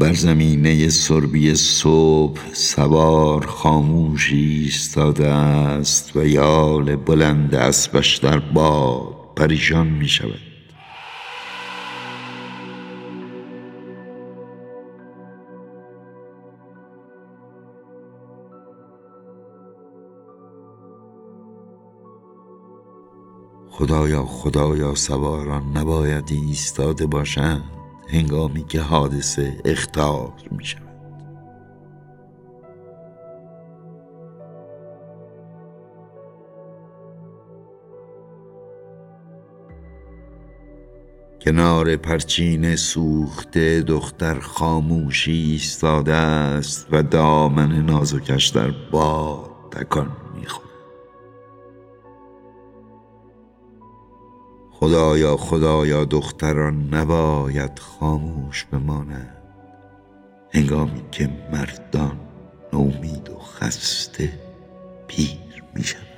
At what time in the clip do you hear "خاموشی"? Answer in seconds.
3.46-4.36, 44.40-45.32